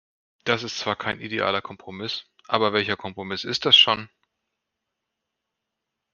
Das 0.45 0.63
ist 0.63 0.79
zwar 0.79 0.95
kein 0.95 1.19
idealer 1.19 1.61
Kompromiss, 1.61 2.25
aber 2.47 2.73
welcher 2.73 2.97
Kompromiss 2.97 3.43
ist 3.43 3.65
das 3.67 3.77
schon? 3.77 4.09